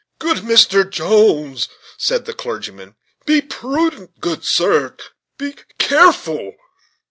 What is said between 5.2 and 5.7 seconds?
be